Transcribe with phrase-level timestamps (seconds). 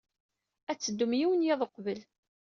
[0.71, 2.01] Ad teddum yiwen n yiḍ uqbel.